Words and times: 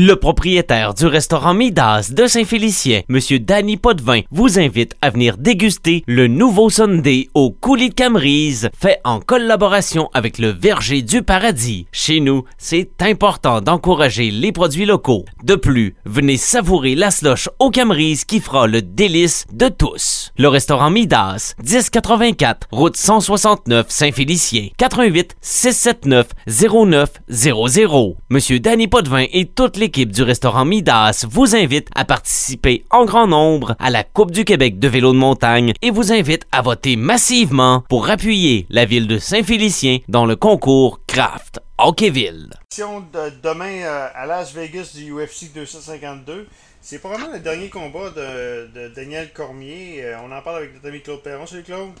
Le 0.00 0.14
propriétaire 0.14 0.94
du 0.94 1.06
restaurant 1.06 1.54
Midas 1.54 2.12
de 2.14 2.28
Saint-Félicien, 2.28 3.00
Monsieur 3.08 3.40
Danny 3.40 3.76
Potvin, 3.76 4.20
vous 4.30 4.60
invite 4.60 4.94
à 5.02 5.10
venir 5.10 5.36
déguster 5.36 6.04
le 6.06 6.28
nouveau 6.28 6.70
Sunday 6.70 7.26
au 7.34 7.50
coulis 7.50 7.88
de 7.88 7.94
Camerise, 7.94 8.70
fait 8.78 9.00
en 9.02 9.18
collaboration 9.18 10.08
avec 10.14 10.38
le 10.38 10.50
Verger 10.50 11.02
du 11.02 11.24
Paradis. 11.24 11.88
Chez 11.90 12.20
nous, 12.20 12.44
c'est 12.58 13.02
important 13.02 13.60
d'encourager 13.60 14.30
les 14.30 14.52
produits 14.52 14.86
locaux. 14.86 15.24
De 15.42 15.56
plus, 15.56 15.96
venez 16.04 16.36
savourer 16.36 16.94
la 16.94 17.10
sloche 17.10 17.48
au 17.58 17.70
Camerise 17.70 18.24
qui 18.24 18.38
fera 18.38 18.68
le 18.68 18.82
délice 18.82 19.46
de 19.52 19.66
tous. 19.66 20.30
Le 20.38 20.46
restaurant 20.46 20.90
Midas, 20.90 21.54
1084, 21.64 22.68
route 22.70 22.96
169 22.96 23.86
Saint-Félicien, 23.88 24.68
88 24.76 25.34
679 25.40 26.28
0900. 26.46 28.14
Monsieur 28.30 28.60
Danny 28.60 28.86
Potvin 28.86 29.24
et 29.32 29.46
toute 29.46 29.76
l'équipe 29.88 30.12
du 30.12 30.22
restaurant 30.22 30.66
Midas 30.66 31.24
vous 31.30 31.56
invitent 31.56 31.88
à 31.94 32.04
participer 32.04 32.84
en 32.90 33.06
grand 33.06 33.26
nombre 33.26 33.74
à 33.78 33.88
la 33.88 34.04
Coupe 34.04 34.32
du 34.32 34.44
Québec 34.44 34.78
de 34.78 34.86
vélo 34.86 35.14
de 35.14 35.16
montagne 35.16 35.72
et 35.80 35.90
vous 35.90 36.12
invitent 36.12 36.46
à 36.52 36.60
voter 36.60 36.96
massivement 36.96 37.84
pour 37.88 38.10
appuyer 38.10 38.66
la 38.68 38.84
ville 38.84 39.06
de 39.06 39.16
Saint-Félicien 39.16 40.00
dans 40.06 40.26
le 40.26 40.36
concours 40.36 41.00
Craft 41.06 41.60
Hockeyville. 41.78 42.50
De 42.76 43.32
demain 43.42 43.80
euh, 43.80 44.08
à 44.14 44.26
Las 44.26 44.52
Vegas 44.52 44.92
du 44.94 45.10
UFC 45.10 45.54
252. 45.54 46.46
C'est 46.82 46.98
probablement 46.98 47.32
le 47.32 47.40
dernier 47.40 47.70
combat 47.70 48.10
de, 48.10 48.66
de 48.74 48.88
Daniel 48.94 49.32
Cormier. 49.32 50.04
Euh, 50.04 50.18
on 50.22 50.30
en 50.30 50.42
parle 50.42 50.56
avec 50.58 50.74
notre 50.74 50.88
ami 50.88 51.00
Claude 51.00 51.22
Perron. 51.22 51.46
Salut 51.46 51.62
Claude. 51.62 51.92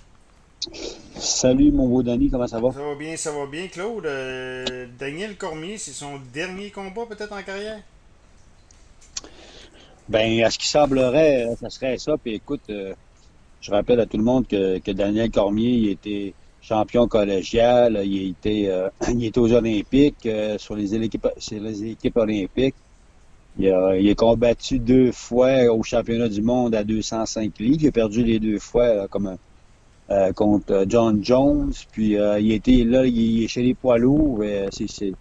Salut 1.14 1.70
mon 1.70 1.86
beau 1.86 2.02
Danny, 2.02 2.30
comment 2.30 2.46
ça 2.48 2.58
va? 2.58 2.72
Ça 2.72 2.82
va 2.82 2.94
bien, 2.96 3.16
ça 3.16 3.30
va 3.30 3.46
bien 3.46 3.68
Claude. 3.68 4.06
Euh, 4.06 4.86
Daniel 4.98 5.36
Cormier, 5.36 5.78
c'est 5.78 5.92
son 5.92 6.18
dernier 6.32 6.70
combat 6.70 7.06
peut-être 7.08 7.32
en 7.32 7.42
carrière? 7.42 7.80
Ben, 10.08 10.42
à 10.42 10.50
ce 10.50 10.58
qui 10.58 10.66
semblerait, 10.66 11.48
ça 11.60 11.70
serait 11.70 11.98
ça. 11.98 12.16
Puis 12.16 12.34
écoute, 12.34 12.62
euh, 12.70 12.92
je 13.60 13.70
rappelle 13.70 14.00
à 14.00 14.06
tout 14.06 14.16
le 14.16 14.24
monde 14.24 14.48
que, 14.48 14.78
que 14.78 14.90
Daniel 14.90 15.30
Cormier, 15.30 15.70
il 15.70 15.90
était 15.90 16.34
champion 16.60 17.06
collégial, 17.06 18.00
il 18.04 18.30
était, 18.30 18.66
euh, 18.68 18.88
il 19.08 19.24
était 19.24 19.38
aux 19.38 19.52
Olympiques, 19.52 20.28
sur, 20.58 20.74
les 20.74 20.94
équipes, 20.94 21.28
sur 21.38 21.60
les 21.60 21.84
équipes 21.84 22.16
olympiques. 22.16 22.74
Il 23.60 23.70
a, 23.70 23.96
il 23.96 24.10
a, 24.10 24.14
combattu 24.14 24.78
deux 24.80 25.12
fois 25.12 25.64
au 25.72 25.82
championnat 25.84 26.28
du 26.28 26.42
monde 26.42 26.74
à 26.74 26.82
205 26.82 27.58
livres. 27.58 27.78
Il 27.82 27.88
a 27.88 27.92
perdu 27.92 28.24
les 28.24 28.38
deux 28.38 28.58
fois 28.58 29.08
comme 29.08 29.26
un, 29.26 29.38
euh, 30.10 30.32
contre 30.32 30.72
euh, 30.72 30.84
John 30.88 31.22
Jones. 31.22 31.72
Puis 31.92 32.18
euh, 32.18 32.40
il 32.40 32.52
était 32.52 32.84
là, 32.84 33.04
il 33.04 33.44
est 33.44 33.48
chez 33.48 33.62
les 33.62 33.74
poids 33.74 33.98
lourds. 33.98 34.42
c'est, 34.70 35.12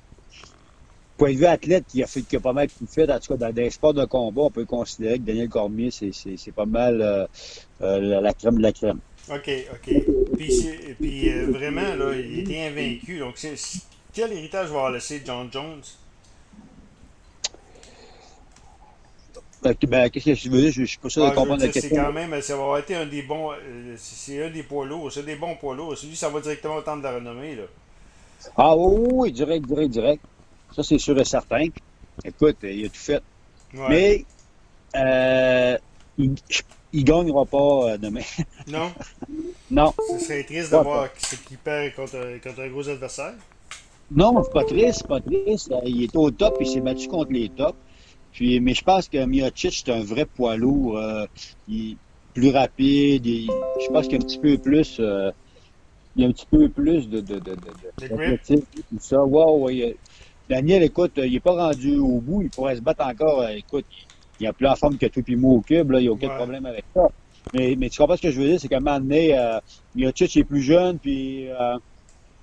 Point 1.17 1.33
de 1.33 1.37
vue 1.37 1.45
athlète, 1.45 1.85
il 1.95 2.03
a 2.03 2.07
fait 2.07 2.21
pas 2.39 2.53
mal 2.53 2.67
tout 2.67 2.85
fait. 2.85 3.11
En 3.11 3.19
tout 3.19 3.33
cas, 3.33 3.47
dans 3.47 3.53
des 3.53 3.69
sports 3.71 3.93
de 3.93 4.05
combat, 4.05 4.43
on 4.43 4.51
peut 4.51 4.65
considérer 4.65 5.17
que 5.17 5.23
Daniel 5.23 5.49
Cormier, 5.49 5.89
c'est, 5.89 6.11
c'est, 6.13 6.51
pas 6.51 6.67
mal 6.67 7.27
la, 7.79 8.33
crème 8.33 8.57
de 8.57 8.61
la 8.61 8.71
crème. 8.71 8.99
OK, 9.29 9.49
OK. 9.73 9.95
Puis, 10.37 10.63
puis 10.99 11.29
vraiment, 11.45 11.95
là, 11.95 12.13
il 12.13 12.39
était 12.39 12.67
invaincu. 12.67 13.17
Donc, 13.17 13.35
quel 14.13 14.31
héritage 14.31 14.69
va 14.69 14.91
laisser 14.91 15.23
John 15.25 15.49
Jones? 15.51 15.81
Ben, 19.63 20.09
qu'est-ce 20.09 20.25
que 20.25 20.33
tu 20.33 20.49
veux 20.49 20.61
dire? 20.61 20.71
Je, 20.71 20.85
suis 20.85 20.97
pas 20.97 21.09
sûr 21.09 21.23
de 21.23 21.29
ah, 21.29 21.31
comprendre 21.31 21.61
la 21.61 21.69
question. 21.69 21.89
C'est 21.89 22.01
quand 22.01 22.13
même, 22.13 22.41
ça 22.41 22.55
va 22.55 22.61
avoir 22.61 22.77
été 22.77 22.95
un 22.95 23.05
des 23.05 23.23
bons, 23.23 23.51
euh, 23.51 23.95
c'est 23.97 24.43
un 24.43 24.49
des 24.49 24.63
poids 24.63 24.85
lourds, 24.85 25.11
c'est 25.11 25.25
des 25.25 25.35
bons 25.35 25.55
poids 25.55 25.75
lourds. 25.75 25.97
Celui, 25.97 26.15
ça 26.15 26.29
va 26.29 26.39
directement 26.39 26.75
au 26.75 26.81
temple 26.81 26.99
de 26.99 27.03
la 27.03 27.15
renommée, 27.15 27.55
là. 27.55 27.63
Ah 28.55 28.75
oui, 28.77 29.07
oui, 29.11 29.31
direct, 29.31 29.65
direct, 29.65 29.89
direct. 29.89 30.23
Ça, 30.75 30.83
c'est 30.83 30.99
sûr 30.99 31.19
et 31.19 31.25
certain. 31.25 31.65
Écoute, 32.23 32.57
il 32.63 32.85
a 32.85 32.89
tout 32.89 32.95
fait. 32.95 33.21
Mais, 33.73 34.25
euh, 34.95 35.77
il, 36.17 36.35
il 36.93 37.03
gagnera 37.03 37.45
pas 37.45 37.57
euh, 37.57 37.97
demain. 37.97 38.21
Non? 38.67 38.91
non. 39.71 39.93
Ce 40.11 40.25
serait 40.25 40.43
triste 40.43 40.71
de 40.71 40.77
voir 40.77 41.07
qu'il 41.13 41.57
perd 41.57 41.95
contre, 41.95 42.39
contre, 42.43 42.61
un 42.61 42.67
gros 42.67 42.87
adversaire. 42.89 43.33
Non, 44.11 44.43
c'est 44.43 44.53
pas 44.53 44.63
triste, 44.63 44.99
c'est 44.99 45.07
pas 45.07 45.21
triste. 45.21 45.73
Il 45.85 46.03
est 46.03 46.15
au 46.15 46.31
top, 46.31 46.57
il 46.59 46.67
s'est 46.67 46.81
battu 46.81 47.07
contre 47.07 47.31
les 47.31 47.49
tops 47.49 47.77
mais 48.39 48.73
je 48.73 48.83
pense 48.83 49.07
que 49.07 49.25
Miocic, 49.25 49.83
c'est 49.85 49.91
un 49.91 50.03
vrai 50.03 50.25
poids 50.25 50.57
lourd. 50.57 50.97
Euh, 50.97 51.25
il 51.67 51.91
est 51.91 51.97
plus 52.33 52.49
rapide. 52.49 53.25
je 53.25 53.91
pense 53.91 54.07
qu'il 54.07 54.13
y 54.13 54.15
a 54.15 54.23
un 54.23 54.25
petit 54.25 54.37
peu 54.37 54.57
plus. 54.57 54.97
Euh, 54.99 55.31
il 56.15 56.23
y 56.23 56.25
a 56.25 56.29
un 56.29 56.31
petit 56.31 56.47
peu 56.49 56.67
plus 56.69 57.09
de, 57.09 57.19
de, 57.19 57.35
de, 57.35 57.55
de, 57.55 58.37
tout 58.47 58.63
ça. 58.99 59.23
Wow, 59.23 59.69
Daniel, 60.49 60.83
écoute, 60.83 61.13
il 61.17 61.33
n'est 61.33 61.39
pas 61.39 61.67
rendu 61.67 61.97
au 61.97 62.19
bout. 62.19 62.41
Il 62.43 62.49
pourrait 62.49 62.75
se 62.75 62.81
battre 62.81 63.05
encore. 63.05 63.41
Euh, 63.41 63.49
écoute, 63.49 63.85
il, 64.39 64.47
est 64.47 64.53
plus 64.53 64.67
en 64.67 64.75
forme 64.75 64.97
que 64.97 65.05
tout 65.07 65.21
puis 65.21 65.35
au 65.35 65.61
cube. 65.61 65.91
Là, 65.91 65.99
il 65.99 66.03
n'y 66.03 66.07
a 66.07 66.11
aucun 66.11 66.29
problème 66.29 66.65
avec 66.65 66.85
ça. 66.95 67.07
Mais, 67.53 67.75
mais 67.77 67.89
tu 67.89 67.99
comprends 67.99 68.17
ce 68.17 68.21
que 68.21 68.31
je 68.31 68.39
veux 68.39 68.47
dire? 68.47 68.59
C'est 68.59 68.67
qu'à 68.67 68.77
un 68.77 68.81
moment 68.81 68.99
donné, 68.99 69.37
euh, 69.37 69.59
Miocic 69.95 70.35
est 70.37 70.43
plus 70.43 70.61
jeune, 70.61 70.97
puis, 70.99 71.47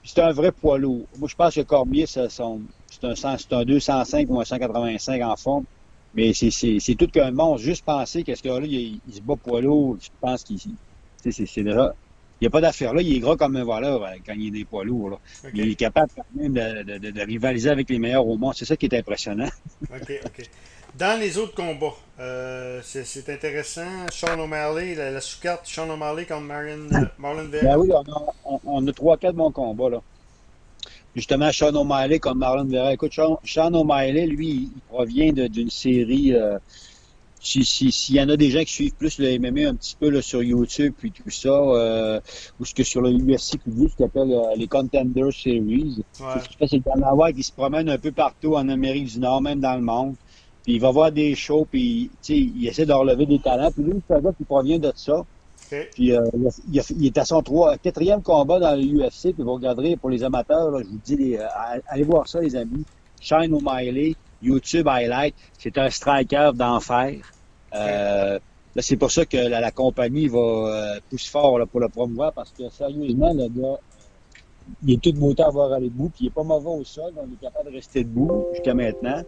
c'est 0.05 0.21
un 0.21 0.33
vrai 0.33 0.53
poids 0.53 0.79
lourd. 0.79 1.07
Moi, 1.19 1.29
je 1.29 1.35
pense 1.35 1.55
que 1.55 1.63
Cormier, 1.63 2.07
c'est 2.07 2.29
un, 2.41 2.59
un 3.03 3.65
205 3.65 4.31
ou 4.31 4.41
un 4.41 4.45
185 4.45 5.23
en 5.23 5.37
forme. 5.37 5.65
Mais 6.15 6.33
c'est 6.33 6.95
tout 6.95 7.09
qu'un 7.09 7.31
monstre. 7.31 7.65
Juste 7.65 7.85
penser 7.85 8.23
qu'à 8.23 8.37
ce 8.37 8.43
gars-là, 8.43 8.67
il, 8.67 9.01
se 9.11 9.21
bat 9.21 9.35
poids 9.37 9.61
lourd, 9.61 9.97
je 10.01 10.09
pense 10.21 10.45
qu'il. 10.45 10.59
C'est 11.19 11.63
déjà. 11.63 11.95
Il 12.41 12.45
n'y 12.45 12.49
a 12.49 12.51
pas 12.51 12.61
d'affaire 12.61 12.93
là. 12.93 13.01
Il 13.01 13.17
est 13.17 13.21
gros 13.21 13.37
comme 13.37 13.57
un 13.57 13.65
voleur 13.65 14.03
euh, 14.05 14.11
quand 14.27 14.35
il 14.37 14.49
est 14.49 14.51
des 14.51 14.65
poids 14.65 14.85
lourds. 14.85 15.11
Là. 15.11 15.19
Il 15.55 15.71
est 15.71 15.75
capable 15.77 16.11
quand 16.15 16.25
même 16.35 16.53
de, 16.53 16.99
de, 16.99 17.11
de, 17.11 17.21
rivaliser 17.23 17.71
avec 17.71 17.89
les 17.89 17.99
meilleurs 17.99 18.27
au 18.27 18.37
monde. 18.37 18.55
C'est 18.55 18.65
ça 18.65 18.77
qui 18.77 18.87
est 18.87 18.95
impressionnant. 18.95 19.49
OK, 19.83 20.21
OK. 20.27 20.51
Dans 20.99 21.19
les 21.19 21.39
autres 21.39 21.55
combats, 21.55 21.95
euh, 22.21 22.81
c'est 22.83 23.29
intéressant. 23.29 24.07
Sean 24.11 24.39
O'Malley, 24.39 24.95
la, 24.95 25.21
sous-carte 25.21 25.67
Sean 25.67 25.89
O'Malley 25.89 26.27
contre 26.27 26.43
Marion, 26.43 26.89
euh, 26.93 27.05
Marlon 27.19 27.49
Vera. 27.49 27.65
Ben 27.65 27.79
oui, 27.79 27.91
on 27.93 28.13
a, 28.13 28.35
on, 28.45 28.61
on 28.65 28.87
a 28.87 28.93
trois, 28.93 29.17
quatre 29.17 29.37
bons 29.37 29.53
combats. 29.53 29.89
là 29.89 30.03
justement 31.15 31.51
Sean 31.53 31.75
O'Malley 31.75 32.19
comme 32.19 32.39
Marlon 32.39 32.65
Vera. 32.65 32.93
Écoute, 32.93 33.13
Sean, 33.13 33.75
O'Malley, 33.75 34.27
lui, 34.27 34.71
il 34.75 34.81
provient 34.89 35.33
d'une 35.33 35.71
série. 35.71 36.35
Euh, 36.35 36.59
s'il 37.41 38.17
y 38.17 38.21
en 38.23 38.29
a 38.31 38.39
des 38.39 38.51
gens 38.51 38.61
qui 38.61 38.73
suivent 38.73 38.95
plus 38.95 39.19
le 39.19 39.39
MMA 39.39 39.69
un 39.69 39.75
petit 39.75 39.97
peu 40.01 40.09
là, 40.09 40.23
sur 40.23 40.43
YouTube 40.43 40.95
puis 40.97 41.13
tout 41.13 41.29
ça, 41.29 41.51
euh, 41.51 42.19
ou 42.59 42.65
ce 42.65 42.75
que 42.75 42.83
sur 42.83 43.03
le 43.03 43.11
UFC 43.11 43.59
public, 43.63 43.91
ce 43.91 43.97
qu'on 43.97 44.07
appelle 44.07 44.33
euh, 44.33 44.57
les 44.57 44.67
Contender 44.67 45.31
Series. 45.31 46.03
Ouais. 46.21 46.27
Ce 46.43 46.49
qu'il 46.49 46.57
fait, 46.57 46.69
c'est 46.69 46.81
qu'il 46.81 47.35
qui 47.35 47.43
se 47.43 47.53
promène 47.53 47.91
un 47.91 47.99
peu 47.99 48.13
partout 48.13 48.55
en 48.55 48.69
Amérique 48.71 49.13
du 49.13 49.19
Nord, 49.19 49.43
même 49.43 49.61
dans 49.61 49.75
le 49.75 49.83
monde. 49.83 50.15
Puis 50.63 50.77
il 50.77 50.81
va 50.81 50.91
voir 50.91 51.13
des 51.13 51.35
shows, 51.35 51.67
puis 51.71 52.11
il 52.31 52.67
essaie 52.67 52.87
de 52.87 52.93
relever 52.95 53.27
des 53.27 53.39
talents. 53.39 53.71
Puis 53.71 53.83
lui, 53.83 54.01
c'est 54.09 54.15
un 54.15 54.21
gars 54.21 54.33
qui 54.33 54.45
provient 54.45 54.79
de 54.79 54.93
ça. 54.97 55.27
Euh, 55.75 56.51
il, 56.73 57.07
est 57.07 57.19
à 57.19 57.25
son 57.25 57.43
trois, 57.43 57.77
quatrième 57.79 58.23
combat 58.23 58.59
dans 58.59 58.75
l'UFC, 58.75 59.33
puis 59.33 59.43
vous 59.43 59.55
regarderez 59.55 59.97
pour 59.97 60.11
les 60.11 60.23
amateurs, 60.23 60.79
je 60.79 60.85
vous 60.85 61.01
dis, 61.05 61.37
euh, 61.37 61.47
allez 61.89 62.05
voir 62.05 62.29
ça, 62.29 62.41
les 62.41 62.57
amis. 62.57 62.85
Shine 63.21 63.55
O'Malley, 63.55 64.15
YouTube 64.43 64.87
Highlight, 64.87 65.35
c'est 65.59 65.79
un 65.79 65.89
striker 65.91 66.51
d'enfer. 66.55 67.15
Euh, 67.75 68.39
là, 68.75 68.83
c'est 68.83 68.97
pour 68.97 69.11
ça 69.11 69.25
que 69.25 69.37
la, 69.37 69.71
compagnie 69.71 70.29
va 70.29 70.39
euh, 70.39 71.01
pousser 71.09 71.31
fort 71.31 71.59
là, 71.59 71.67
pour 71.67 71.81
le 71.81 71.89
promouvoir, 71.89 72.33
parce 72.33 72.51
que 72.51 72.69
sérieusement, 72.69 73.33
le 73.33 73.49
gars, 73.49 73.79
il 74.85 74.95
est 74.95 75.03
tout 75.03 75.13
beau 75.13 75.35
temps 75.35 75.49
à 75.49 75.51
voir 75.51 75.73
aller 75.73 75.89
debout, 75.89 76.11
puis 76.11 76.25
il 76.25 76.27
est 76.29 76.35
pas 76.35 76.43
mauvais 76.43 76.81
au 76.81 76.85
sol, 76.85 77.13
donc 77.15 77.25
il 77.29 77.35
est 77.35 77.51
capable 77.51 77.71
de 77.71 77.77
rester 77.77 78.05
debout 78.05 78.47
jusqu'à 78.53 78.75
maintenant. 78.75 79.23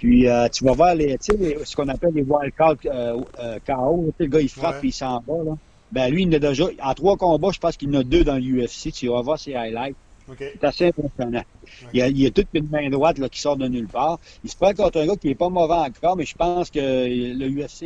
Puis 0.00 0.26
euh, 0.26 0.48
tu 0.48 0.64
vas 0.64 0.72
voir 0.72 0.94
les, 0.94 1.18
ce 1.20 1.76
qu'on 1.76 1.88
appelle 1.88 2.14
les 2.14 2.22
wildcards 2.22 2.76
euh, 2.86 3.20
euh, 3.38 3.58
KO. 3.66 4.12
Le 4.18 4.26
gars, 4.26 4.40
il 4.40 4.48
frappe 4.48 4.82
et 4.82 4.88
il 4.88 4.92
s'en 4.92 5.22
va. 5.26 5.44
Là. 5.44 5.52
Ben 5.92 6.10
lui, 6.10 6.22
il 6.22 6.28
en 6.30 6.32
a 6.32 6.38
déjà. 6.38 6.64
En 6.82 6.94
trois 6.94 7.18
combats, 7.18 7.50
je 7.52 7.58
pense 7.58 7.76
qu'il 7.76 7.94
en 7.94 8.00
a 8.00 8.02
deux 8.02 8.24
dans 8.24 8.36
l'UFC. 8.36 8.92
Tu 8.92 9.08
vas 9.08 9.20
voir 9.20 9.38
ses 9.38 9.54
highlights. 9.54 9.96
C'est 10.38 10.64
assez 10.64 10.86
impressionnant. 10.86 11.42
Il, 11.92 11.98
y 11.98 12.02
a, 12.02 12.08
il 12.08 12.26
a 12.26 12.30
toute 12.30 12.46
une 12.54 12.68
main 12.68 12.88
droite 12.88 13.18
là, 13.18 13.28
qui 13.28 13.40
sort 13.40 13.56
de 13.56 13.68
nulle 13.68 13.88
part. 13.88 14.18
Il 14.42 14.50
se 14.50 14.56
prend 14.56 14.72
contre 14.72 15.00
un 15.00 15.06
gars 15.06 15.16
qui 15.16 15.26
n'est 15.26 15.34
pas 15.34 15.48
mauvais 15.48 15.74
encore, 15.74 16.16
mais 16.16 16.24
je 16.24 16.36
pense 16.36 16.70
que 16.70 16.78
le 16.78 17.48
UFC, 17.48 17.82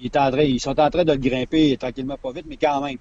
il 0.00 0.06
est 0.06 0.16
en 0.16 0.30
train, 0.30 0.42
ils 0.42 0.60
sont 0.60 0.78
en 0.80 0.88
train 0.88 1.04
de 1.04 1.12
le 1.12 1.18
grimper 1.18 1.76
tranquillement, 1.76 2.16
pas 2.16 2.32
vite, 2.32 2.46
mais 2.48 2.56
quand 2.56 2.80
même. 2.80 2.98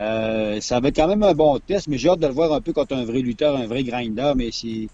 Euh, 0.00 0.60
ça 0.60 0.80
va 0.80 0.88
être 0.88 0.96
quand 0.96 1.06
même 1.06 1.22
un 1.22 1.34
bon 1.34 1.58
test, 1.60 1.86
mais 1.86 1.96
j'ai 1.96 2.08
hâte 2.08 2.18
de 2.18 2.26
le 2.26 2.32
voir 2.32 2.52
un 2.52 2.60
peu 2.60 2.72
contre 2.72 2.96
un 2.96 3.04
vrai 3.04 3.20
lutteur, 3.20 3.56
un 3.56 3.66
vrai 3.66 3.84
grinder, 3.84 4.32
mais 4.36 4.50
c'est 4.50 4.88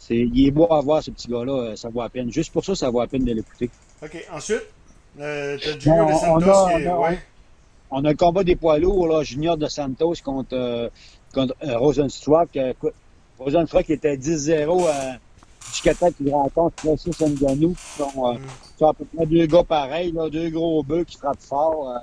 c'est, 0.00 0.16
il 0.16 0.46
est 0.46 0.50
beau 0.50 0.66
à 0.72 0.80
voir, 0.80 1.02
ce 1.02 1.10
petit 1.10 1.28
gars-là. 1.28 1.52
Euh, 1.52 1.76
ça 1.76 1.90
vaut 1.90 2.00
la 2.00 2.08
peine. 2.08 2.32
Juste 2.32 2.52
pour 2.52 2.64
ça, 2.64 2.74
ça 2.74 2.88
vaut 2.88 3.00
la 3.00 3.06
peine 3.06 3.24
de 3.24 3.34
l'écouter. 3.34 3.68
OK. 4.02 4.26
Ensuite, 4.32 4.64
euh, 5.20 5.58
Junior 5.78 6.06
de 6.06 6.14
Santos 6.14 6.46
on 6.46 6.50
a, 6.50 6.72
on, 6.72 6.86
a, 6.86 7.10
ouais. 7.10 7.18
on 7.90 8.04
a 8.06 8.10
le 8.10 8.16
combat 8.16 8.42
des 8.42 8.56
poids 8.56 8.78
lourds, 8.78 9.08
là, 9.08 9.22
Junior 9.22 9.58
de 9.58 9.68
Santos 9.68 10.14
contre, 10.24 10.54
euh, 10.54 10.88
contre 11.34 11.54
euh, 11.62 11.76
Rosenstruck. 11.76 12.56
Euh, 12.56 12.72
Rosenstruck 13.38 13.90
était 13.90 14.16
10-0 14.16 14.86
euh, 14.86 15.12
jusqu'à 15.68 15.94
temps 15.94 16.10
qu'il 16.10 16.30
rencontre 16.32 16.80
Francis 16.80 17.20
Nganou. 17.20 17.74
Qui 17.74 18.02
sont, 18.02 18.26
euh, 18.26 18.32
mm. 18.34 18.40
sont 18.78 18.88
à 18.88 18.94
peu 18.94 19.04
près 19.04 19.26
deux 19.26 19.44
gars 19.44 19.64
pareils, 19.64 20.12
là, 20.12 20.30
deux 20.30 20.48
gros 20.48 20.82
bœufs 20.82 21.04
qui 21.04 21.18
frappent 21.18 21.42
fort. 21.42 21.90
Euh. 21.90 21.98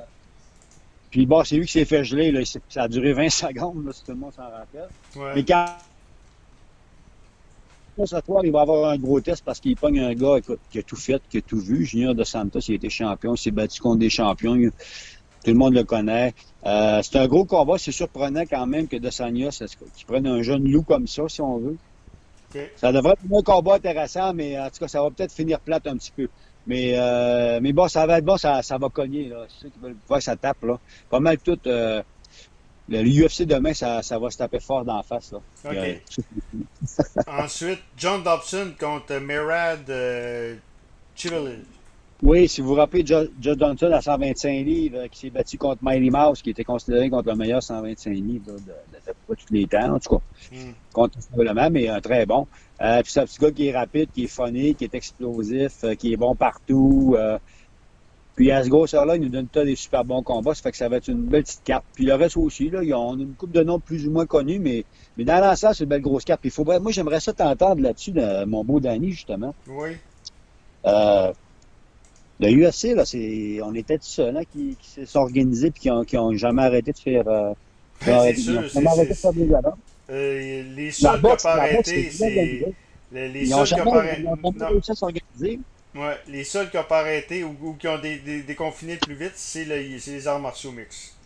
Puis 1.10 1.26
bon, 1.26 1.44
c'est 1.44 1.56
lui 1.56 1.66
qui 1.66 1.72
s'est 1.72 1.86
fait 1.86 2.04
geler. 2.04 2.32
Là. 2.32 2.42
Ça 2.70 2.84
a 2.84 2.88
duré 2.88 3.14
20 3.14 3.30
secondes, 3.32 3.88
là, 3.88 3.92
si 3.92 4.04
tout 4.04 4.12
le 4.12 4.18
monde 4.18 4.34
s'en 4.36 4.44
rappelle. 4.44 4.90
Ouais. 5.16 5.32
Mais 5.34 5.44
quand 5.44 5.66
ce 8.06 8.20
soir, 8.26 8.44
il 8.44 8.52
va 8.52 8.62
avoir 8.62 8.92
un 8.92 8.98
gros 8.98 9.20
test 9.22 9.44
parce 9.44 9.60
qu'il 9.60 9.76
pogne 9.76 10.00
un 10.00 10.14
gars 10.14 10.38
écoute, 10.38 10.60
qui 10.70 10.80
a 10.80 10.84
tout 10.84 10.96
fait, 10.96 11.22
qui 11.30 11.38
a 11.38 11.42
tout 11.42 11.60
vu. 11.60 11.86
Junior 11.86 12.14
de 12.14 12.24
Santos, 12.24 12.60
il 12.68 12.74
a 12.74 12.76
été 12.76 12.90
champion, 12.90 13.36
il 13.36 13.38
s'est 13.38 13.52
battu 13.52 13.82
contre 13.82 14.00
des 14.00 14.10
champions. 14.10 14.56
Tout 14.56 15.52
le 15.52 15.58
monde 15.58 15.74
le 15.74 15.84
connaît. 15.84 16.34
Euh, 16.66 17.02
c'est 17.02 17.18
un 17.18 17.28
gros 17.28 17.46
combat. 17.46 17.78
C'est 17.78 17.92
surprenant 17.92 18.42
quand 18.42 18.66
même 18.68 18.88
que 18.88 18.98
Desania, 18.98 19.50
qu'il 19.50 20.06
prenne 20.06 20.28
un 20.28 20.42
jeune 20.42 20.70
loup 20.70 20.84
comme 20.84 21.08
ça, 21.08 21.24
si 21.28 21.42
on 21.42 21.58
veut? 21.58 21.78
Ça 22.76 22.92
devrait 22.92 23.14
être 23.14 23.22
un 23.32 23.42
combat 23.42 23.76
intéressant, 23.76 24.34
mais 24.34 24.60
en 24.60 24.70
tout 24.70 24.80
cas, 24.80 24.88
ça 24.88 25.02
va 25.02 25.10
peut-être 25.12 25.32
finir 25.32 25.60
plate 25.60 25.88
un 25.88 25.98
petit 25.98 26.12
peu. 26.16 26.28
Mais, 26.66 26.94
euh, 26.96 27.60
mais 27.62 27.72
bon, 27.72 27.88
ça 27.88 28.06
va 28.06 28.18
être 28.18 28.26
bon, 28.26 28.38
ça, 28.38 28.62
ça 28.62 28.78
va 28.78 28.90
cogner. 28.90 29.30
Là. 29.30 29.46
C'est 29.48 29.64
ceux 29.64 29.70
qui 29.70 29.80
veulent 29.80 29.96
voir 30.08 30.20
que 30.20 30.26
ça 30.26 30.36
tape. 30.36 30.64
Là. 30.64 30.80
Pas 31.10 31.20
mal 31.20 31.38
tout. 31.38 31.58
Euh, 31.66 32.04
le 32.90 33.26
UFC 33.26 33.44
demain, 33.44 33.74
ça, 33.74 34.02
ça 34.02 34.18
va 34.18 34.30
se 34.30 34.38
taper 34.38 34.60
fort 34.60 34.86
dans 34.86 34.98
la 34.98 35.04
face. 35.04 35.32
Là. 35.32 35.40
OK. 35.66 36.02
Ensuite, 37.28 37.80
John 37.98 38.24
Dobson 38.24 38.74
contre 38.80 39.20
Merad 39.20 39.90
euh, 39.90 40.56
Oui, 42.22 42.48
si 42.48 42.62
vous 42.62 42.70
vous 42.70 42.74
rappelez, 42.76 43.04
John 43.06 43.30
Johnson 43.40 43.92
à 43.92 44.02
125 44.02 44.66
livres, 44.66 45.00
euh, 45.00 45.08
qui 45.10 45.20
s'est 45.20 45.30
battu 45.30 45.58
contre 45.58 45.84
Miley 45.84 46.10
Mouse, 46.10 46.42
qui 46.42 46.52
était 46.52 46.64
considéré 46.64 47.10
contre 47.10 47.30
le 47.30 47.36
meilleur 47.36 47.62
125 47.62 48.10
livres 48.12 48.46
de, 48.48 48.52
de, 48.54 48.58
de, 48.58 49.14
tous 49.36 49.54
les 49.54 49.68
temps, 49.68 49.96
en 49.96 50.00
tout 50.00 50.18
cas. 50.18 50.56
Mm. 50.56 50.72
Contre 50.94 51.18
le 51.36 51.70
mais 51.70 51.90
un 51.90 52.00
très 52.00 52.26
bon. 52.26 52.48
Euh, 52.82 53.02
puis 53.02 53.12
c'est 53.12 53.20
un 53.20 53.26
petit 53.26 53.40
gars 53.40 53.52
qui 53.52 53.68
est 53.68 53.78
rapide, 53.78 54.10
qui 54.14 54.26
est 54.26 54.28
funny, 54.28 54.76
qui 54.76 54.86
est 54.86 54.96
explosif, 54.96 55.84
euh, 55.84 55.96
qui 55.96 56.14
est 56.14 56.18
bon 56.18 56.36
partout. 56.36 57.18
Puis 58.38 58.52
à 58.52 58.64
ce 58.64 58.70
grosseur-là, 58.70 59.16
il 59.16 59.24
nous 59.24 59.30
donne 59.30 59.48
des 59.66 59.76
super 59.76 60.06
bons 60.06 60.22
combats. 60.22 60.54
Ça 60.54 60.62
fait 60.62 60.72
que 60.72 60.78
ça 60.78 60.88
va 60.88 60.98
être 60.98 61.08
une 61.08 61.24
belle 61.24 61.42
petite 61.42 61.64
carte. 61.64 61.84
Puis 61.96 62.06
le 62.06 62.14
reste 62.14 62.38
aussi, 62.38 62.70
là, 62.70 62.82
on 62.96 63.18
a 63.18 63.22
une 63.24 63.34
coupe 63.34 63.52
de 63.52 63.64
noms 63.64 63.80
plus 63.80 64.08
ou 64.08 64.12
moins 64.12 64.28
connus, 64.28 64.60
mais, 64.60 64.86
mais 65.18 65.24
dans 65.24 65.40
l'ensemble, 65.44 65.74
c'est 65.74 65.86
une 65.86 65.90
belle 65.90 66.02
grosse 66.02 66.24
carte. 66.24 66.42
Puis 66.42 66.52
faudrait, 66.52 66.80
moi, 66.80 66.92
j'aimerais 66.92 67.20
ça 67.20 67.34
t'entendre 67.34 67.82
là-dessus, 67.82 68.14
mon 68.46 68.64
beau 68.64 68.80
Danny, 68.80 69.12
justement. 69.12 69.56
Oui. 69.68 69.98
Euh, 70.86 71.34
le 72.40 72.68
UFC, 72.70 72.96
là, 72.96 73.06
c'est, 73.06 73.60
on 73.64 73.74
était 73.74 73.98
tout 73.98 74.06
seuls, 74.06 74.38
hein, 74.38 74.44
qui, 74.52 74.78
qui 74.80 74.88
s'est 74.88 75.18
organisé 75.18 75.72
puis 75.72 75.82
qui 75.82 75.90
ont, 75.90 76.04
qui 76.04 76.16
ont 76.16 76.32
jamais 76.34 76.62
arrêté 76.62 76.92
de 76.92 77.00
faire. 77.00 77.28
Euh, 77.28 77.54
ben, 78.06 78.22
c'est 78.22 78.36
sûr, 78.36 78.70
c'est, 78.70 78.86
arrêté 78.86 79.10
de 79.10 79.14
faire 79.16 79.34
des 79.34 79.50
euh, 80.12 80.64
les 80.76 80.92
seuls 80.92 81.20
qui 81.20 81.26
n'ont 81.26 81.36
pas 81.36 81.54
arrêté, 81.56 82.10
c'est. 82.12 82.76
Les, 83.12 83.46
seuls 83.48 83.68
qui 83.68 83.76
n'ont 83.78 83.92
pas 83.92 84.04
arrêté. 84.04 85.60
Ouais, 85.96 86.18
les 86.28 86.44
seuls 86.44 86.70
qui 86.70 86.78
n'ont 86.78 86.84
pas 86.84 87.00
arrêté 87.00 87.44
ou, 87.44 87.76
qui 87.80 87.88
ont 87.88 88.00
déconfiné 88.00 88.98
plus 88.98 89.16
vite, 89.16 89.34
c'est 89.36 89.66
les 89.66 90.28
arts 90.28 90.40
martiaux 90.40 90.72
mix. 90.72 91.18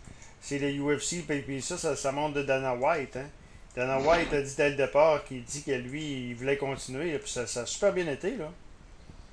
C'est 0.42 0.58
le 0.58 0.70
UFC, 0.70 1.24
puis, 1.28 1.62
ça, 1.62 1.78
ça, 1.78 1.96
ça, 1.96 2.12
monte 2.12 2.34
de 2.34 2.42
Dana 2.42 2.74
White. 2.74 3.16
Hein. 3.16 3.28
Dana 3.76 4.00
White 4.00 4.34
a 4.34 4.42
dit 4.42 4.54
dès 4.58 4.72
le 4.72 4.76
départ 4.76 5.24
qu'il 5.24 5.44
dit 5.44 5.62
que 5.62 5.72
lui, 5.72 6.30
il 6.30 6.36
voulait 6.36 6.58
continuer, 6.58 7.18
puis 7.20 7.30
ça, 7.30 7.46
ça, 7.46 7.62
a 7.62 7.66
super 7.66 7.94
bien 7.94 8.08
été. 8.08 8.36
là. 8.38 8.52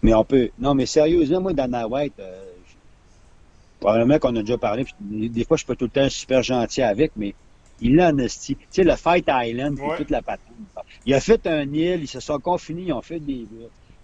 Mais 0.02 0.12
on 0.14 0.24
peut. 0.24 0.50
Non, 0.58 0.74
mais 0.74 0.86
sérieusement, 0.86 1.40
moi, 1.40 1.52
Dana 1.54 1.88
White, 1.88 2.20
euh, 2.20 2.44
probablement 3.80 4.18
qu'on 4.18 4.36
a 4.36 4.42
déjà 4.42 4.58
parlé, 4.58 4.84
puis 4.84 5.28
des 5.30 5.44
fois, 5.44 5.56
je 5.56 5.60
suis 5.60 5.66
pas 5.66 5.76
tout 5.76 5.86
le 5.86 5.90
temps 5.90 6.08
super 6.10 6.42
gentil 6.42 6.82
avec, 6.82 7.12
mais 7.16 7.34
il 7.80 7.96
l'a 7.96 8.10
en 8.10 8.16
Tu 8.16 8.56
sais, 8.70 8.84
le 8.84 8.96
Fight 8.96 9.28
Island, 9.28 9.78
ouais. 9.80 9.96
toute 9.96 10.10
la 10.10 10.20
patente. 10.20 10.44
Il 11.06 11.14
a 11.14 11.20
fait 11.20 11.46
un 11.46 11.62
île, 11.72 12.02
ils 12.02 12.08
se 12.08 12.20
sont 12.20 12.38
confinés, 12.38 12.82
ils 12.82 12.92
ont 12.92 13.02
fait 13.02 13.20
des. 13.20 13.46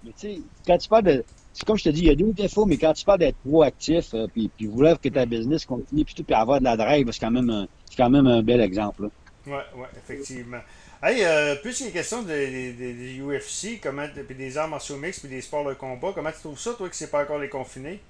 Mais 0.04 0.10
tu 0.18 0.34
sais, 0.34 0.40
quand 0.66 0.78
tu 0.78 0.88
parles 0.88 1.04
de. 1.04 1.24
C'est 1.52 1.64
comme 1.64 1.76
je 1.76 1.84
te 1.84 1.88
dis, 1.90 2.00
il 2.00 2.06
y 2.06 2.10
a 2.10 2.16
des 2.16 2.32
défauts, 2.32 2.66
mais 2.66 2.76
quand 2.76 2.92
tu 2.92 3.04
parles 3.04 3.20
d'être 3.20 3.36
proactif, 3.48 4.12
euh, 4.14 4.26
puis, 4.26 4.50
puis 4.56 4.66
vouloir 4.66 5.00
que 5.00 5.08
ta 5.08 5.24
business 5.24 5.64
continue, 5.64 6.04
puis 6.04 6.14
tout, 6.14 6.24
puis 6.24 6.34
avoir 6.34 6.58
de 6.58 6.64
la 6.64 6.76
drive, 6.76 7.08
c'est 7.12 7.20
quand 7.20 7.30
même 7.30 7.48
un, 7.48 7.68
c'est 7.88 7.96
quand 7.96 8.10
même 8.10 8.26
un 8.26 8.42
bel 8.42 8.60
exemple. 8.60 9.08
Oui, 9.46 9.52
oui, 9.76 9.86
effectivement. 9.96 10.58
Hey, 11.00 11.22
euh, 11.22 11.54
plus 11.56 11.80
il 11.80 11.86
y 11.86 11.88
a 11.90 11.92
question 11.92 12.22
des 12.22 12.72
de, 12.72 13.22
de, 13.22 13.36
UFC, 13.36 13.78
comment, 13.80 14.06
puis 14.26 14.34
des 14.34 14.58
arts 14.58 14.68
martiaux 14.68 14.96
mix, 14.96 15.20
puis 15.20 15.28
des 15.28 15.42
sports 15.42 15.64
de 15.64 15.74
combat, 15.74 16.12
comment 16.14 16.30
tu 16.32 16.40
trouves 16.40 16.58
ça, 16.58 16.72
toi, 16.72 16.88
que 16.88 16.96
c'est 16.96 17.10
pas 17.10 17.22
encore 17.22 17.38
les 17.38 17.48
confinés? 17.48 18.00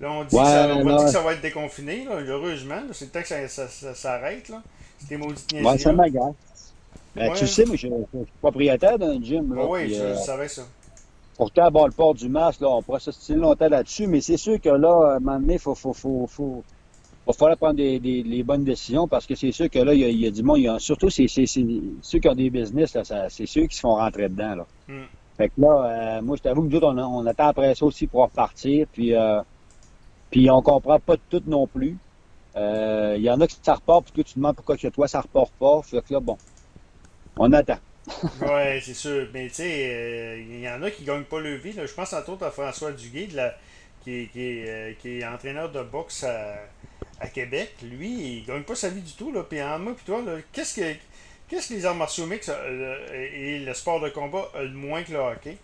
Là, 0.00 0.10
on 0.12 0.24
dit, 0.24 0.36
que, 0.36 0.44
ça, 0.44 0.76
on 0.76 0.84
dit 0.84 1.04
que 1.04 1.10
ça 1.10 1.22
va 1.22 1.32
être 1.32 1.40
déconfiné, 1.40 2.04
là, 2.04 2.20
heureusement. 2.20 2.80
C'est 2.92 3.06
le 3.06 3.10
temps 3.10 3.22
que 3.22 3.28
ça, 3.28 3.48
ça, 3.48 3.68
ça 3.68 3.94
s'arrête. 3.94 4.48
Là. 4.48 4.62
C'était 4.98 5.16
maudit 5.16 5.42
Ouais, 5.62 5.78
ça 5.78 5.92
m'agace. 5.92 6.34
Ben, 7.14 7.32
Tu 7.32 7.46
sais, 7.46 7.64
moi, 7.64 7.76
je, 7.76 7.88
suis 7.88 7.98
propriétaire 8.40 8.98
d'un 8.98 9.20
gym. 9.22 9.54
Là, 9.54 9.66
oui, 9.66 9.92
je, 9.92 10.00
euh, 10.00 10.16
savais 10.16 10.48
ça. 10.48 10.62
Pourtant, 11.36 11.70
bon, 11.70 11.86
le 11.86 11.92
port 11.92 12.14
du 12.14 12.28
masque, 12.28 12.60
là, 12.60 12.68
on 12.70 12.82
pourrait 12.82 13.00
s'ostiner 13.00 13.38
longtemps 13.38 13.68
là-dessus, 13.68 14.06
mais 14.06 14.20
c'est 14.20 14.38
sûr 14.38 14.60
que 14.60 14.70
là, 14.70 15.12
à 15.12 15.16
un 15.16 15.20
moment 15.20 15.38
donné, 15.38 15.54
il 15.54 15.58
faut, 15.58 15.74
faut, 15.74 15.92
faut, 15.92 16.26
faut, 16.26 16.64
va 17.26 17.32
falloir 17.32 17.58
prendre 17.58 17.74
des, 17.74 17.98
des, 17.98 18.22
les 18.22 18.42
bonnes 18.42 18.64
décisions 18.64 19.06
parce 19.06 19.26
que 19.26 19.34
c'est 19.34 19.52
sûr 19.52 19.68
que 19.68 19.78
là, 19.78 19.92
il 19.92 20.00
y 20.00 20.04
a, 20.04 20.08
il 20.08 20.20
y 20.20 20.26
a 20.26 20.30
du 20.30 20.42
monde, 20.42 20.58
il 20.58 20.64
y 20.64 20.68
a, 20.68 20.78
surtout 20.78 21.10
c'est, 21.10 21.28
c'est, 21.28 21.46
c'est, 21.46 21.66
ceux 22.00 22.20
qui 22.20 22.28
ont 22.28 22.34
des 22.34 22.48
business, 22.48 22.94
là, 22.94 23.04
ça, 23.04 23.28
c'est 23.28 23.46
ceux 23.46 23.66
qui 23.66 23.76
se 23.76 23.80
font 23.80 23.96
rentrer 23.96 24.28
dedans. 24.28 24.54
Là. 24.54 24.66
Mm. 24.88 25.02
Fait 25.36 25.48
que 25.50 25.60
là, 25.60 26.18
euh, 26.18 26.22
moi, 26.22 26.36
je 26.36 26.42
t'avoue 26.42 26.62
que 26.62 26.68
nous 26.68 26.76
autres, 26.76 26.88
on, 26.88 26.98
on, 26.98 27.26
attend 27.26 27.48
après 27.48 27.74
ça 27.74 27.84
aussi 27.84 28.06
pour 28.06 28.22
repartir, 28.22 28.86
puis, 28.90 29.14
euh, 29.14 29.42
puis 30.30 30.50
on 30.50 30.62
comprend 30.62 30.98
pas 30.98 31.16
tout 31.28 31.42
non 31.46 31.66
plus. 31.66 31.98
Il 32.54 32.62
euh, 32.62 33.18
y 33.18 33.28
en 33.28 33.38
a 33.42 33.46
qui 33.46 33.56
ça 33.60 33.74
repart, 33.74 34.04
puis 34.04 34.12
toi, 34.12 34.24
tu 34.24 34.32
te 34.32 34.38
demandes 34.38 34.56
pourquoi 34.56 34.78
que 34.78 34.88
toi, 34.88 35.06
ça 35.06 35.20
repart 35.20 35.50
pas. 35.58 35.82
Fait 35.82 36.00
que 36.00 36.14
là, 36.14 36.20
bon, 36.20 36.38
on 37.36 37.52
attend. 37.52 37.76
Ouais, 38.42 38.80
c'est 38.84 38.94
sûr. 38.94 39.28
Mais 39.32 39.48
tu 39.48 39.54
sais, 39.54 40.44
il 40.48 40.60
y 40.60 40.68
en 40.68 40.82
a 40.82 40.90
qui 40.90 41.04
gagnent 41.04 41.24
pas 41.24 41.40
le 41.40 41.54
vie. 41.56 41.72
Je 41.72 41.92
pense 41.92 42.12
entre 42.12 42.30
autres 42.30 42.46
à 42.46 42.50
François 42.50 42.92
Duguay, 42.92 43.26
de 43.26 43.36
la, 43.36 43.54
qui, 44.02 44.28
qui, 44.32 44.40
est, 44.40 44.98
qui, 45.00 45.18
est 45.18 45.26
entraîneur 45.26 45.70
de 45.70 45.82
boxe 45.82 46.24
à, 46.24 46.56
à, 47.20 47.26
Québec. 47.28 47.74
Lui, 47.82 48.38
il 48.38 48.44
gagne 48.46 48.62
pas 48.62 48.74
sa 48.74 48.88
vie 48.88 49.02
du 49.02 49.12
tout. 49.12 49.32
Là. 49.32 49.42
Puis 49.42 49.62
en 49.62 49.78
moi, 49.78 49.94
puis 49.96 50.04
toi, 50.04 50.22
qu'est-ce 50.52 50.80
que, 50.80 50.94
qu'est-ce 51.48 51.70
que 51.70 51.74
les 51.74 51.86
arts 51.86 51.94
martiaux 51.94 52.26
mix 52.26 52.50
et 53.12 53.58
le 53.58 53.74
sport 53.74 54.00
de 54.00 54.08
combat 54.08 54.48
a 54.54 54.62
le 54.62 54.70
moins 54.70 55.02
que 55.02 55.12
le 55.12 55.18
hockey? 55.18 55.58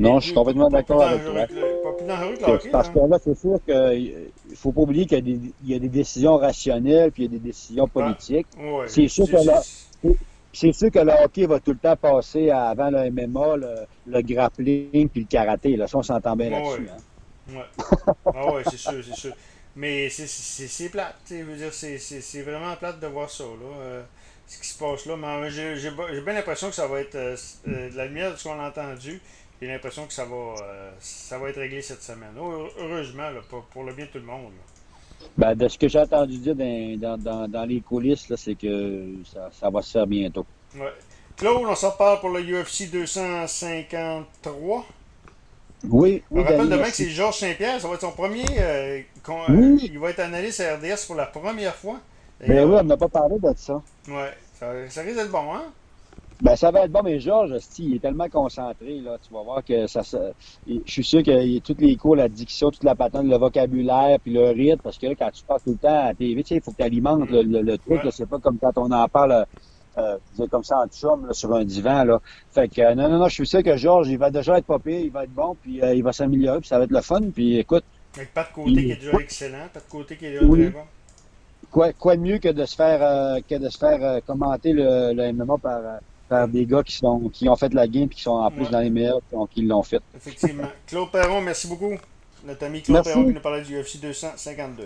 Non, 0.00 0.18
je 0.18 0.26
suis 0.26 0.34
complètement 0.34 0.68
d'accord 0.68 1.02
avec 1.02 1.22
toi. 1.24 2.58
Parce 2.72 2.88
que 2.88 2.98
là, 2.98 3.18
c'est 3.22 3.38
sûr 3.38 3.60
qu'il 3.64 4.30
ne 4.50 4.56
faut 4.56 4.72
pas 4.72 4.80
oublier 4.80 5.06
qu'il 5.06 5.52
y, 5.64 5.74
a 5.74 5.78
des 5.78 5.88
décisions 5.88 6.36
rationnelles 6.36 7.12
puis 7.12 7.24
il 7.24 7.32
y 7.32 7.36
a 7.36 7.38
des 7.38 7.44
décisions 7.44 7.84
ah, 7.84 7.92
politiques. 7.92 8.46
c'est 8.86 9.08
sûr 9.08 9.26
que 9.26 9.46
là. 9.46 9.62
C'est 10.54 10.72
sûr 10.72 10.90
que 10.90 11.00
le 11.00 11.12
hockey 11.12 11.46
va 11.46 11.60
tout 11.60 11.72
le 11.72 11.78
temps 11.78 11.96
passer 11.96 12.50
avant 12.50 12.90
le 12.90 13.10
MMA, 13.10 13.56
le, 14.06 14.22
grappling 14.22 15.08
puis 15.08 15.22
le 15.22 15.26
karaté. 15.26 15.76
Là, 15.76 15.86
ça, 15.86 15.98
on 15.98 16.02
s'entend 16.02 16.36
bien 16.36 16.50
là-dessus. 16.50 16.88
Hein. 16.88 17.54
Ouais. 17.54 18.14
ah 18.26 18.52
ouais, 18.54 18.62
c'est 18.70 18.78
sûr, 18.78 19.04
c'est 19.04 19.16
sûr. 19.16 19.32
Mais 19.76 20.08
c'est 20.08 20.88
plate. 20.88 21.16
Je 21.28 21.42
veux 21.42 21.56
dire, 21.56 21.72
c'est 21.72 22.42
vraiment 22.42 22.74
plate 22.76 23.00
de 23.00 23.06
voir 23.08 23.28
ça. 23.28 23.44
Là. 23.44 23.76
Euh, 23.80 24.02
ce 24.46 24.58
qui 24.58 24.68
se 24.68 24.78
passe 24.78 25.06
là. 25.06 25.16
Mais 25.16 25.50
j'ai 25.50 25.90
bien 26.20 26.34
l'impression 26.34 26.68
que 26.68 26.74
ça 26.74 26.86
va 26.86 27.00
être 27.00 27.14
euh, 27.14 27.36
euh, 27.68 27.90
de 27.90 27.96
la 27.96 28.06
lumière 28.06 28.32
de 28.32 28.36
ce 28.36 28.44
qu'on 28.44 28.60
a 28.60 28.68
entendu. 28.68 29.20
J'ai 29.60 29.68
l'impression 29.68 30.06
que 30.06 30.12
ça 30.12 30.24
va, 30.24 30.54
euh, 30.62 30.90
ça 31.00 31.38
va 31.38 31.48
être 31.48 31.58
réglé 31.58 31.80
cette 31.80 32.02
semaine. 32.02 32.34
Heureusement, 32.36 33.30
pour, 33.70 33.84
le 33.84 33.94
bien 33.94 34.06
de 34.06 34.10
tout 34.10 34.18
le 34.18 34.24
monde. 34.24 34.52
Ben, 35.36 35.54
de 35.54 35.66
ce 35.66 35.76
que 35.76 35.88
j'ai 35.88 35.98
entendu 35.98 36.38
dire 36.38 36.54
dans, 36.54 37.18
dans, 37.18 37.48
dans 37.48 37.64
les 37.64 37.80
coulisses, 37.80 38.32
c'est 38.36 38.54
que 38.54 39.14
ça, 39.24 39.50
ça, 39.52 39.68
va 39.68 39.82
se 39.82 39.90
faire 39.90 40.06
bientôt. 40.06 40.46
Ouais. 40.76 40.92
Claude, 41.36 41.66
on 41.66 41.74
s'en 41.74 41.90
parle 41.90 42.20
pour 42.20 42.30
le 42.30 42.40
UFC 42.40 42.88
253. 42.90 44.84
Oui. 45.88 46.22
On 46.30 46.42
rappelle 46.42 46.68
demain 46.68 46.84
que 46.84 46.94
c'est 46.96 47.08
Georges 47.08 47.38
Saint-Pierre. 47.38 47.80
Ça 47.80 47.88
va 47.88 47.94
être 47.94 48.02
son 48.02 48.12
premier. 48.12 48.44
Euh, 48.58 49.00
euh, 49.28 49.76
il 49.82 49.98
va 49.98 50.10
être 50.10 50.20
analyste 50.20 50.60
à 50.60 50.76
RDS 50.76 51.06
pour 51.06 51.16
la 51.16 51.26
première 51.26 51.74
fois. 51.74 51.98
Ben 52.46 52.68
oui, 52.68 52.76
on 52.80 52.84
n'a 52.84 52.96
pas 52.96 53.08
parlé 53.08 53.36
de 53.38 53.52
ça. 53.56 53.82
Ouais. 54.08 54.32
Ça, 54.58 54.72
ça 54.88 55.02
risque 55.02 55.16
d'être 55.16 55.30
bon, 55.30 55.52
hein? 55.54 55.64
Ben, 56.44 56.56
ça 56.56 56.70
va 56.70 56.84
être 56.84 56.92
bon, 56.92 57.00
mais 57.02 57.18
Georges, 57.20 57.54
il 57.78 57.96
est 57.96 58.00
tellement 58.00 58.28
concentré, 58.28 59.00
là, 59.00 59.16
tu 59.26 59.32
vas 59.32 59.42
voir 59.42 59.64
que 59.64 59.86
ça, 59.86 60.02
ça 60.02 60.18
je 60.68 60.78
suis 60.84 61.02
sûr 61.02 61.22
qu'il 61.22 61.54
y 61.54 61.56
a 61.56 61.60
tous 61.60 61.76
les 61.78 61.96
cours, 61.96 62.16
la 62.16 62.28
diction, 62.28 62.70
toute 62.70 62.84
la 62.84 62.94
patente, 62.94 63.24
le 63.24 63.38
vocabulaire, 63.38 64.18
puis 64.20 64.34
le 64.34 64.50
rythme, 64.50 64.82
parce 64.82 64.98
que 64.98 65.06
là, 65.06 65.14
quand 65.18 65.30
tu 65.32 65.42
parles 65.42 65.62
tout 65.64 65.70
le 65.70 65.78
temps 65.78 65.98
à 66.00 66.08
la 66.08 66.14
TV, 66.14 66.42
tu 66.42 66.48
sais, 66.48 66.54
il 66.56 66.60
faut 66.60 66.72
que 66.72 66.76
tu 66.76 66.82
alimentes 66.82 67.30
le, 67.30 67.40
le, 67.40 67.78
truc, 67.78 68.02
c'est 68.10 68.28
pas 68.28 68.38
comme 68.40 68.58
quand 68.58 68.76
on 68.76 68.92
en 68.92 69.08
parle, 69.08 69.46
euh, 69.96 70.18
comme 70.50 70.64
ça 70.64 70.80
en 70.80 70.86
chum, 70.88 71.26
là, 71.26 71.32
sur 71.32 71.50
un 71.54 71.64
divan, 71.64 72.04
là. 72.04 72.20
Fait 72.52 72.68
que, 72.68 72.82
euh, 72.82 72.94
non, 72.94 73.08
non, 73.08 73.20
non, 73.20 73.28
je 73.28 73.34
suis 73.36 73.46
sûr 73.46 73.62
que 73.62 73.78
Georges, 73.78 74.08
il 74.08 74.18
va 74.18 74.28
déjà 74.28 74.58
être 74.58 74.66
popé, 74.66 75.00
il 75.00 75.10
va 75.10 75.24
être 75.24 75.32
bon, 75.32 75.56
puis 75.62 75.82
euh, 75.82 75.94
il 75.94 76.02
va 76.02 76.12
s'améliorer, 76.12 76.58
puis 76.58 76.68
ça 76.68 76.76
va 76.76 76.84
être 76.84 76.92
le 76.92 77.00
fun, 77.00 77.22
puis 77.34 77.56
écoute. 77.56 77.84
Avec 78.16 78.34
pas 78.34 78.42
de 78.44 78.54
côté 78.54 78.70
qui 78.70 78.90
est 78.90 78.96
déjà 78.96 79.18
excellent, 79.18 79.68
pas 79.72 79.80
de 79.80 79.90
côté 79.90 80.16
qui 80.18 80.26
est 80.26 80.32
déjà 80.32 80.46
très 80.46 80.68
bon. 80.68 80.80
Quoi, 81.70 81.92
quoi 81.94 82.16
de 82.16 82.20
mieux 82.20 82.36
que 82.36 82.50
de 82.50 82.66
se 82.66 82.76
faire, 82.76 83.02
euh, 83.02 83.40
que 83.48 83.54
de 83.54 83.70
se 83.70 83.78
faire 83.78 84.22
commenter 84.26 84.74
le, 84.74 85.14
le 85.14 85.32
MMA 85.32 85.56
par 85.56 85.80
par 86.28 86.48
des 86.48 86.66
gars 86.66 86.82
qui, 86.82 86.96
sont, 86.96 87.28
qui 87.28 87.48
ont 87.48 87.56
fait 87.56 87.72
la 87.74 87.86
game 87.86 88.04
et 88.04 88.08
qui 88.08 88.22
sont 88.22 88.32
en 88.32 88.50
plus 88.50 88.68
dans 88.70 88.80
les 88.80 88.90
meilleurs 88.90 89.20
qui 89.50 89.62
l'ont 89.62 89.82
fait. 89.82 90.00
Effectivement. 90.16 90.64
Claude 90.86 91.10
Perron, 91.10 91.40
merci 91.40 91.66
beaucoup. 91.66 91.94
Notre 92.44 92.64
ami 92.66 92.82
Claude 92.82 93.04
Perron 93.04 93.24
qui 93.24 93.34
nous 93.34 93.40
parlait 93.40 93.62
du 93.62 93.80
UFC 93.80 94.00
252. 94.00 94.82